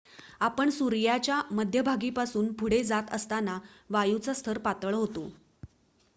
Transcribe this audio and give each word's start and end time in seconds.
आपण 0.39 0.69
सूर्याच्या 0.69 1.41
मध्यभागीपासून 1.51 2.51
पुढे 2.53 2.83
जात 2.83 3.13
असताना 3.13 3.59
वायूचा 3.89 4.33
स्तर 4.33 4.57
पातळ 4.57 4.93
होतो 4.93 5.29